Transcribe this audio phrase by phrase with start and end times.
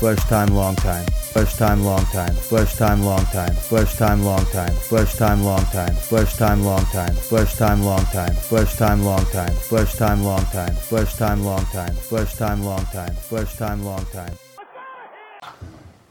[0.00, 1.04] First time, long time.
[1.34, 2.34] First time, long time.
[2.34, 3.54] First time, long time.
[3.54, 4.72] First time, long time.
[4.74, 5.94] First time, long time.
[5.94, 7.14] First time, long time.
[7.14, 8.34] First time, long time.
[8.34, 9.54] First time, long time.
[9.54, 10.74] First time, long time.
[10.74, 11.94] First time, long time.
[11.94, 13.14] First time, long time.
[13.14, 14.32] First time, long time.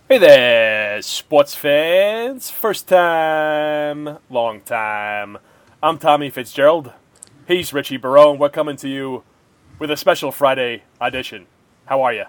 [0.08, 2.52] Hey there, sports fans.
[2.52, 5.40] First time, long time.
[5.82, 6.92] I'm Tommy Fitzgerald.
[7.48, 8.38] He's Richie Barone.
[8.38, 9.24] We're coming to you
[9.80, 11.48] with a special Friday audition.
[11.86, 12.26] How are you?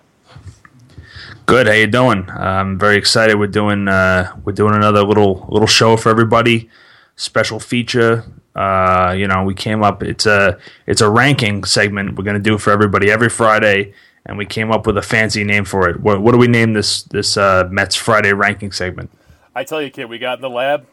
[1.46, 1.66] Good.
[1.66, 2.28] How you doing?
[2.30, 3.38] I'm very excited.
[3.38, 6.69] We're doing uh, we're doing another little little show for everybody.
[7.16, 8.24] Special feature.
[8.55, 10.02] Uh, you know, we came up.
[10.02, 13.94] It's a it's a ranking segment we're gonna do for everybody every Friday,
[14.24, 16.00] and we came up with a fancy name for it.
[16.00, 19.10] What, what do we name this this uh, Mets Friday ranking segment?
[19.55, 20.86] I tell you, kid, we got in the lab.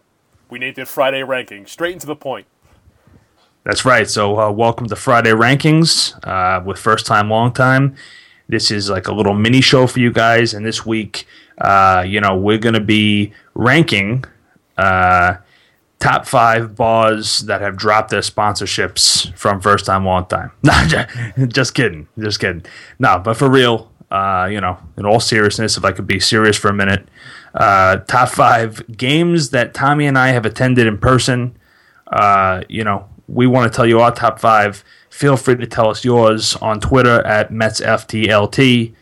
[0.49, 2.45] We named it Friday Ranking, straight into the point.
[3.65, 4.09] That's right.
[4.09, 7.95] So, uh, welcome to Friday Rankings uh, with first time, long time.
[8.49, 11.25] This is like a little mini show for you guys, and this week,
[11.59, 14.25] uh, you know, we're going to be ranking
[14.77, 15.35] uh,
[15.99, 20.51] top five bars that have dropped their sponsorships from first time, long time.
[21.47, 22.65] Just kidding, just kidding.
[22.99, 26.57] No, but for real, uh, you know, in all seriousness, if I could be serious
[26.57, 27.07] for a minute,
[27.53, 31.57] uh, top five games that Tommy and I have attended in person.
[32.67, 36.03] You know, we want to tell you our top five feel free to tell us
[36.03, 38.93] yours on Twitter at MetsFTLT.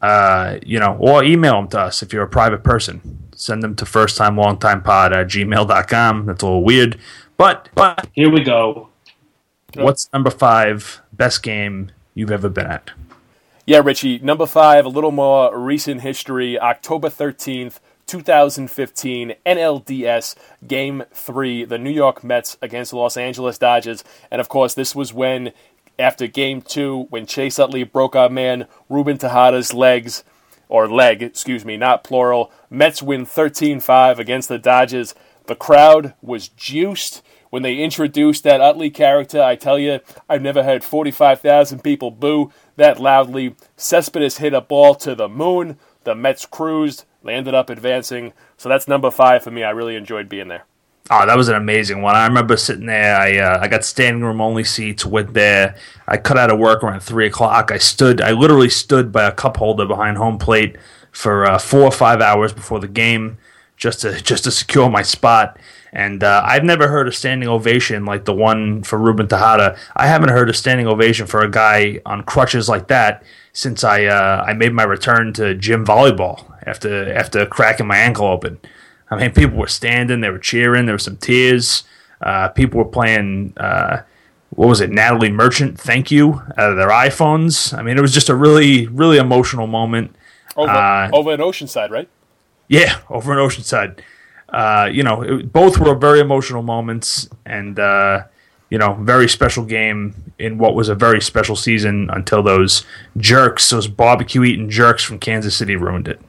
[0.00, 3.18] Uh, you know, or email them to us if you're a private person.
[3.34, 6.26] Send them to first time long time pod at gmail.com.
[6.26, 6.98] That's a little weird.
[7.36, 8.90] But but here we go.
[9.74, 12.92] What's number five best game you've ever been at?
[13.66, 14.20] Yeah, Richie.
[14.20, 16.58] Number five, a little more recent history.
[16.58, 20.34] October 13th, 2015 NLDS
[20.66, 24.04] Game 3, the New York Mets against the Los Angeles Dodgers.
[24.30, 25.52] And of course, this was when,
[25.98, 30.22] after Game 2, when Chase Utley broke our man Ruben Tejada's legs,
[30.68, 32.50] or leg, excuse me, not plural.
[32.70, 35.14] Mets win 13 5 against the Dodgers.
[35.46, 37.22] The crowd was juiced.
[37.50, 42.52] When they introduced that Utley character, I tell you, I've never heard 45,000 people boo
[42.76, 43.54] that loudly.
[43.76, 45.78] Cespedes hit a ball to the moon.
[46.04, 47.04] The Mets cruised.
[47.26, 48.32] They ended up advancing.
[48.56, 49.64] So that's number five for me.
[49.64, 50.64] I really enjoyed being there.
[51.08, 52.16] Oh, that was an amazing one.
[52.16, 53.16] I remember sitting there.
[53.16, 55.06] I uh, I got standing room only seats.
[55.06, 55.76] Went there.
[56.08, 57.70] I cut out of work around three o'clock.
[57.70, 58.20] I stood.
[58.20, 60.76] I literally stood by a cup holder behind home plate
[61.12, 63.38] for uh, four or five hours before the game,
[63.76, 65.58] just to just to secure my spot.
[65.92, 69.78] And uh, I've never heard a standing ovation like the one for Ruben Tejada.
[69.94, 74.04] I haven't heard a standing ovation for a guy on crutches like that since I
[74.04, 78.60] uh, I made my return to gym volleyball after after cracking my ankle open.
[79.10, 81.84] I mean, people were standing, they were cheering, there were some tears.
[82.20, 84.02] Uh, people were playing, uh,
[84.50, 87.76] what was it, Natalie Merchant, Thank You, out of their iPhones.
[87.76, 90.14] I mean, it was just a really, really emotional moment.
[90.56, 92.08] Over, uh, over in Oceanside, right?
[92.68, 94.00] Yeah, over in Oceanside.
[94.48, 98.22] Uh, you know, it, both were very emotional moments and, uh,
[98.70, 102.84] you know, very special game in what was a very special season until those
[103.16, 106.20] jerks, those barbecue eating jerks from Kansas City ruined it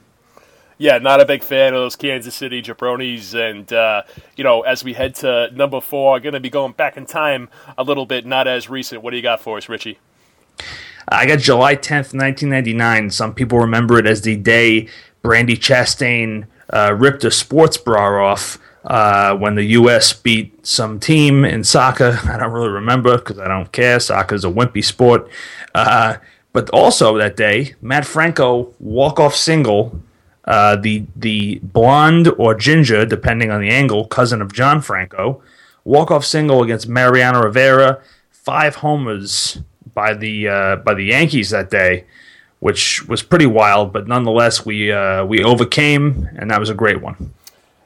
[0.78, 3.34] yeah, not a big fan of those Kansas City jabronis.
[3.34, 4.02] And, uh,
[4.36, 7.50] you know, as we head to number four, going to be going back in time
[7.76, 9.02] a little bit, not as recent.
[9.02, 9.98] What do you got for us, Richie?
[11.08, 13.10] I got July 10th, 1999.
[13.10, 14.88] Some people remember it as the day
[15.22, 20.12] Brandy Chastain uh, ripped a sports bra off uh, when the U.S.
[20.12, 22.18] beat some team in soccer.
[22.24, 24.00] I don't really remember because I don't care.
[24.00, 25.28] Soccer is a wimpy sport.
[25.74, 26.16] Uh,
[26.52, 30.00] but also that day, Matt Franco walk off single
[30.48, 35.42] uh, the the blonde or ginger, depending on the angle, cousin of John Franco,
[35.84, 39.60] walk off single against Mariano Rivera, five homers
[39.92, 42.06] by the uh, by the Yankees that day,
[42.60, 43.92] which was pretty wild.
[43.92, 47.32] But nonetheless, we uh, we overcame, and that was a great one.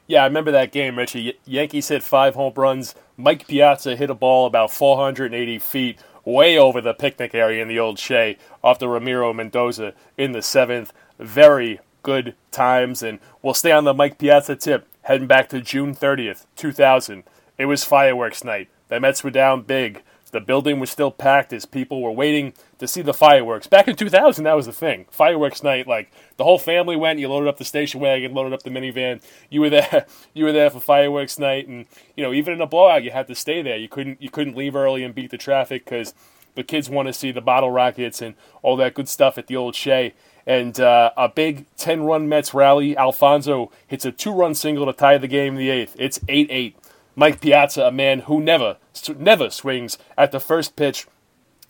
[0.06, 1.38] Yeah, I remember that game, Richie.
[1.44, 2.94] Yankees hit five home runs.
[3.16, 7.78] Mike Piazza hit a ball about 480 feet, way over the picnic area in the
[7.78, 10.92] old Shea, off the Ramiro Mendoza in the seventh.
[11.18, 13.02] Very good times.
[13.02, 17.22] And we'll stay on the Mike Piazza tip, heading back to June 30th, 2000.
[17.58, 18.68] It was fireworks night.
[18.88, 20.02] The Mets were down big.
[20.32, 23.66] The building was still packed as people were waiting to see the fireworks.
[23.66, 25.04] Back in 2000, that was the thing.
[25.10, 27.18] Fireworks night, like the whole family went.
[27.18, 29.22] You loaded up the station wagon, loaded up the minivan.
[29.50, 30.06] You were there.
[30.34, 31.84] You were there for fireworks night, and
[32.16, 33.76] you know even in a blowout, you had to stay there.
[33.76, 34.22] You couldn't.
[34.22, 36.14] You couldn't leave early and beat the traffic because
[36.54, 39.56] the kids want to see the bottle rockets and all that good stuff at the
[39.56, 40.14] old Shea
[40.46, 42.96] and uh, a big 10 run Mets rally.
[42.96, 45.96] Alfonzo hits a two run single to tie the game in the eighth.
[45.98, 46.76] It's 8 8.
[47.14, 48.76] Mike Piazza, a man who never,
[49.16, 51.06] never swings at the first pitch,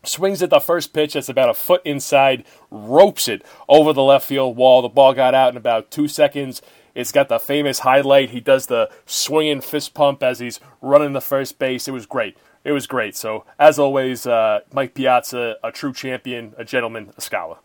[0.04, 4.26] swings at the first pitch that's about a foot inside, ropes it over the left
[4.26, 4.82] field wall.
[4.82, 6.62] The ball got out in about two seconds.
[6.94, 8.30] It's got the famous highlight.
[8.30, 11.88] He does the swinging fist pump as he's running the first base.
[11.88, 12.36] It was great.
[12.64, 13.16] It was great.
[13.16, 17.56] So, as always, uh, Mike Piazza, a true champion, a gentleman, a scholar.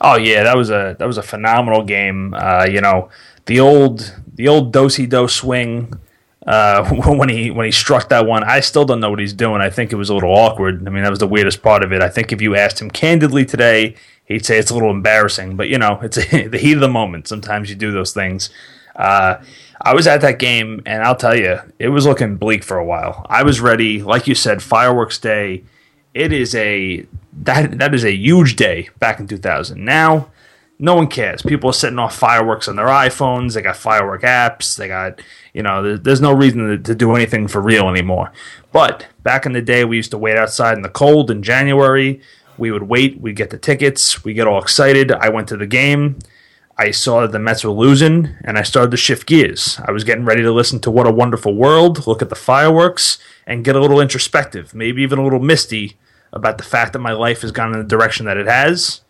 [0.00, 2.34] Oh yeah, that was a that was a phenomenal game.
[2.34, 3.08] Uh, you know,
[3.46, 5.98] the old the old dosey do swing
[6.46, 8.44] uh, when he when he struck that one.
[8.44, 9.60] I still don't know what he's doing.
[9.60, 10.86] I think it was a little awkward.
[10.86, 12.02] I mean, that was the weirdest part of it.
[12.02, 15.56] I think if you asked him candidly today, he'd say it's a little embarrassing.
[15.56, 17.28] But you know, it's the heat of the moment.
[17.28, 18.50] Sometimes you do those things.
[18.96, 19.42] Uh,
[19.80, 22.84] I was at that game, and I'll tell you, it was looking bleak for a
[22.84, 23.26] while.
[23.28, 25.64] I was ready, like you said, fireworks day.
[26.14, 27.06] It is a
[27.42, 29.84] that that is a huge day back in 2000.
[29.84, 30.28] Now
[30.78, 31.42] no one cares.
[31.42, 33.54] People are setting off fireworks on their iPhones.
[33.54, 34.76] They got firework apps.
[34.76, 35.20] They got,
[35.52, 38.32] you know, there's no reason to, to, do anything for real anymore.
[38.72, 42.20] But back in the day, we used to wait outside in the cold in January.
[42.58, 43.20] We would wait.
[43.20, 44.24] We'd get the tickets.
[44.24, 45.12] We get all excited.
[45.12, 46.18] I went to the game.
[46.76, 49.78] I saw that the Mets were losing, and I started to shift gears.
[49.86, 53.18] I was getting ready to listen to What a Wonderful World, look at the fireworks,
[53.46, 55.96] and get a little introspective, maybe even a little misty
[56.32, 59.02] about the fact that my life has gone in the direction that it has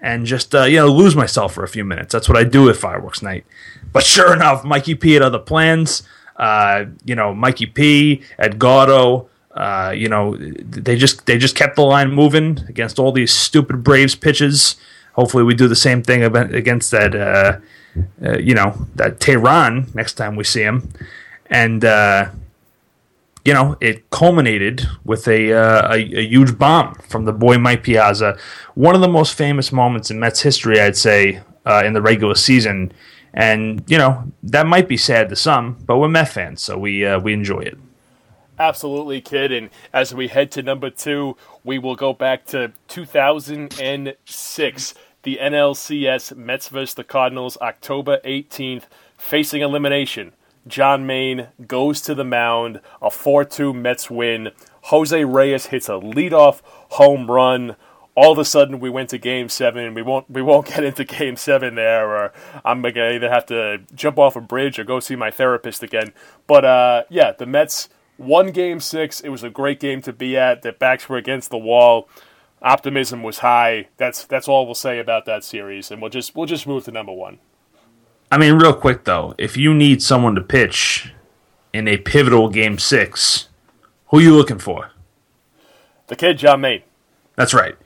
[0.00, 2.12] and just uh, you know lose myself for a few minutes.
[2.12, 3.44] That's what I do at fireworks night.
[3.92, 6.02] But sure enough, Mikey P had other plans.
[6.36, 9.28] Uh, you know, Mikey P, Edgardo.
[9.54, 13.82] Uh, you know, they just they just kept the line moving against all these stupid
[13.82, 14.76] Braves pitches.
[15.14, 17.14] Hopefully, we do the same thing against that.
[17.14, 17.58] Uh,
[18.22, 20.92] uh, you know, that Teheran next time we see him,
[21.46, 22.28] and uh,
[23.46, 27.84] you know, it culminated with a, uh, a, a huge bomb from the boy Mike
[27.84, 28.36] Piazza.
[28.74, 32.34] One of the most famous moments in Mets history, I'd say, uh, in the regular
[32.34, 32.92] season.
[33.32, 37.04] And you know that might be sad to some, but we're Met fans, so we
[37.04, 37.76] uh, we enjoy it.
[38.58, 39.52] Absolutely, kid.
[39.52, 46.34] And as we head to number two, we will go back to 2006, the NLCS
[46.34, 48.84] Mets versus the Cardinals, October 18th,
[49.18, 50.32] facing elimination.
[50.66, 54.50] John Maine goes to the mound, a 4 2 Mets win.
[54.82, 56.60] Jose Reyes hits a leadoff
[56.90, 57.76] home run.
[58.14, 59.92] All of a sudden, we went to Game Seven.
[59.92, 60.30] We won't.
[60.30, 62.32] We won't get into Game Seven there, or
[62.64, 66.14] I'm gonna either have to jump off a bridge or go see my therapist again.
[66.46, 69.20] But uh, yeah, the Mets won Game Six.
[69.20, 70.62] It was a great game to be at.
[70.62, 72.08] Their backs were against the wall.
[72.62, 73.88] Optimism was high.
[73.98, 76.92] That's that's all we'll say about that series, and we'll just we'll just move to
[76.92, 77.38] number one.
[78.30, 81.12] I mean, real quick though, if you need someone to pitch
[81.72, 83.48] in a pivotal game six,
[84.08, 84.90] who are you looking for?
[86.08, 86.82] The kid, John Maine.
[87.36, 87.76] That's right.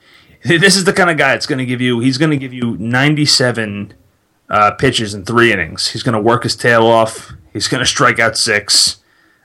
[0.43, 1.99] This is the kind of guy that's going to give you.
[1.99, 3.93] He's going to give you 97
[4.49, 5.89] uh, pitches in three innings.
[5.89, 7.31] He's going to work his tail off.
[7.53, 8.97] He's going to strike out six.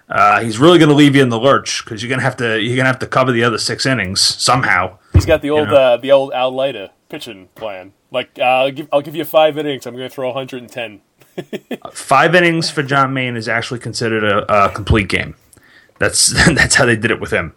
[0.09, 2.37] Uh, he's really going to leave you in the lurch because you're going to have
[2.37, 4.97] to you're going to have to cover the other six innings somehow.
[5.17, 5.77] He's got the old you know?
[5.77, 7.93] uh, the old Al Leiter pitching plan.
[8.11, 9.87] Like uh, I'll give I'll give you five innings.
[9.87, 11.01] I'm going to throw 110.
[11.93, 15.35] five innings for John Maine is actually considered a, a complete game.
[15.99, 17.55] That's that's how they did it with him.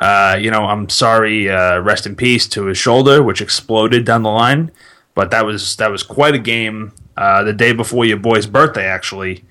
[0.00, 1.48] Uh, you know, I'm sorry.
[1.48, 4.70] Uh, rest in peace to his shoulder, which exploded down the line.
[5.14, 6.92] But that was that was quite a game.
[7.16, 9.44] Uh, the day before your boy's birthday, actually.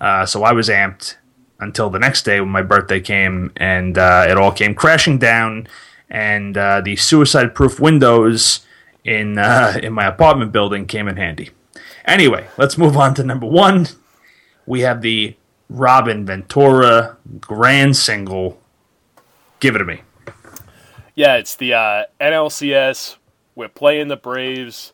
[0.00, 1.16] Uh, so I was amped
[1.60, 5.66] until the next day when my birthday came, and uh, it all came crashing down.
[6.10, 8.66] And uh, the suicide-proof windows
[9.04, 11.50] in uh, in my apartment building came in handy.
[12.04, 13.86] Anyway, let's move on to number one.
[14.66, 15.36] We have the
[15.68, 18.60] Robin Ventura grand single.
[19.60, 20.02] Give it to me.
[21.14, 23.16] Yeah, it's the uh, NLCS.
[23.54, 24.92] We're playing the Braves.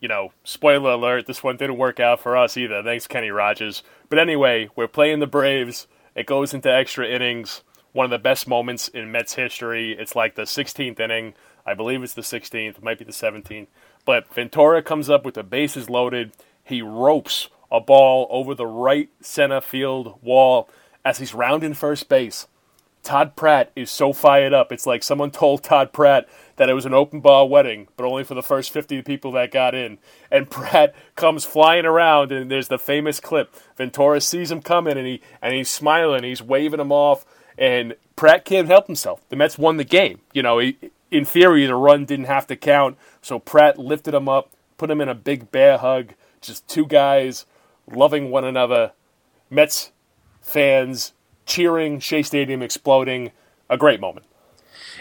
[0.00, 2.82] You know, spoiler alert, this one didn't work out for us either.
[2.82, 3.82] Thanks, Kenny Rogers.
[4.08, 5.86] But anyway, we're playing the Braves.
[6.14, 7.62] It goes into extra innings.
[7.96, 9.96] One of the best moments in Mets history.
[9.98, 11.32] It's like the 16th inning.
[11.64, 13.68] I believe it's the 16th, might be the 17th.
[14.04, 16.32] But Ventura comes up with the bases loaded.
[16.62, 20.68] He ropes a ball over the right center field wall
[21.06, 22.46] as he's rounding first base.
[23.02, 24.72] Todd Pratt is so fired up.
[24.72, 28.24] It's like someone told Todd Pratt that it was an open bar wedding, but only
[28.24, 29.96] for the first 50 people that got in.
[30.30, 33.54] And Pratt comes flying around, and there's the famous clip.
[33.74, 37.24] Ventura sees him coming, and he and he's smiling, he's waving him off,
[37.58, 39.20] and Pratt can't help himself.
[39.28, 40.20] The Mets won the game.
[40.32, 40.60] You know,
[41.10, 42.96] in theory, the run didn't have to count.
[43.22, 46.14] So Pratt lifted him up, put him in a big bear hug.
[46.40, 47.46] Just two guys
[47.90, 48.92] loving one another.
[49.50, 49.92] Mets
[50.40, 51.12] fans
[51.44, 53.32] cheering, Shea Stadium exploding.
[53.68, 54.26] A great moment.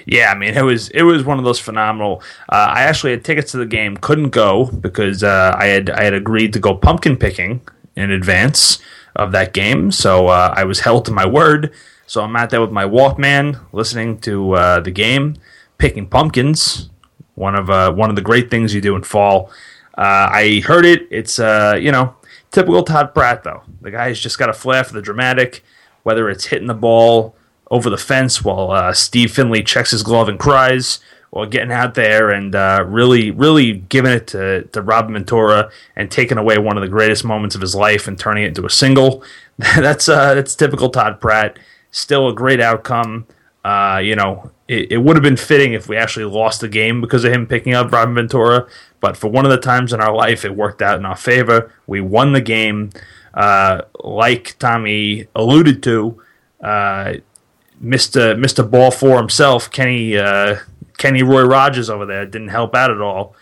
[0.05, 2.21] Yeah, I mean it was it was one of those phenomenal.
[2.50, 6.03] Uh, I actually had tickets to the game, couldn't go because uh, I had I
[6.03, 7.62] had agreed to go pumpkin picking
[7.95, 8.79] in advance
[9.15, 11.74] of that game, so uh, I was held to my word.
[12.07, 15.38] So I'm out there with my Walkman, listening to uh, the game,
[15.77, 16.89] picking pumpkins.
[17.33, 19.50] One of uh, one of the great things you do in fall.
[19.97, 21.07] Uh, I heard it.
[21.09, 22.15] It's uh, you know
[22.51, 23.63] typical Todd Pratt though.
[23.81, 25.63] The guy's just got a flair for the dramatic.
[26.03, 27.35] Whether it's hitting the ball
[27.71, 31.00] over the fence while uh, Steve Finley checks his glove and cries,
[31.31, 36.12] or getting out there and uh, really, really giving it to, to Rob Ventura and
[36.12, 38.69] taking away one of the greatest moments of his life and turning it into a
[38.69, 39.24] single.
[39.57, 41.57] that's that's typical Todd Pratt.
[41.95, 43.25] Still a great outcome.
[43.63, 46.99] Uh, you know, it, it would have been fitting if we actually lost the game
[46.99, 48.67] because of him picking up Robin Ventura.
[48.99, 51.71] But for one of the times in our life, it worked out in our favor.
[51.87, 52.89] We won the game.
[53.33, 56.21] Uh, like Tommy alluded to,
[56.61, 57.13] uh,
[57.81, 58.35] Mr.
[58.35, 58.69] Mr.
[58.69, 60.57] Ball for himself, Kenny uh,
[60.97, 63.37] Kenny Roy Rogers over there didn't help out at all.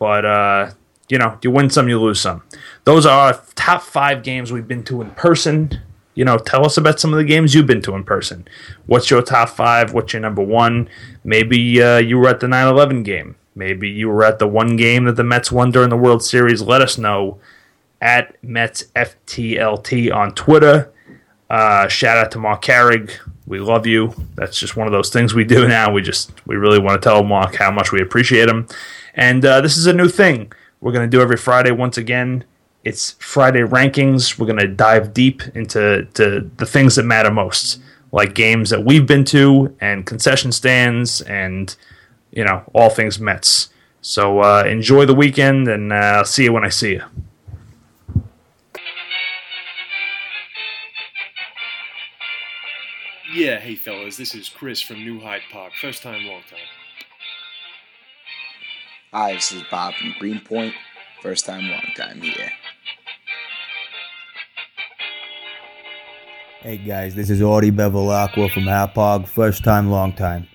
[0.00, 0.70] But uh,
[1.08, 2.42] you know, you win some, you lose some.
[2.82, 5.80] Those are our top five games we've been to in person.
[6.14, 8.46] You know, tell us about some of the games you've been to in person.
[8.86, 9.94] What's your top five?
[9.94, 10.88] What's your number one?
[11.24, 13.36] Maybe uh, you were at the 9 11 game.
[13.54, 16.62] Maybe you were at the one game that the Mets won during the World Series.
[16.62, 17.38] Let us know
[18.00, 20.92] at Mets FTLT on Twitter.
[21.48, 23.12] Uh, shout out to Marc Carig.
[23.46, 24.14] We love you.
[24.34, 25.92] That's just one of those things we do now.
[25.92, 28.66] We just we really want to tell Mark how much we appreciate him.
[29.14, 32.44] And uh, this is a new thing we're going to do every Friday once again.
[32.84, 34.38] It's Friday rankings.
[34.38, 38.84] We're going to dive deep into to the things that matter most, like games that
[38.84, 41.74] we've been to and concession stands and
[42.32, 43.68] you know all things Mets.
[44.00, 47.04] So uh, enjoy the weekend, and uh, I'll see you when I see you.
[53.32, 55.72] Yeah, hey fellas, this is Chris from New Hyde Park.
[55.80, 56.58] First time, long time.
[59.12, 60.74] Hi, this is Bob from Greenpoint.
[61.22, 62.50] First time, long time here.
[66.62, 69.26] Hey guys, this is Audie Bevilacqua from Hauppauge.
[69.26, 70.46] First time, long time.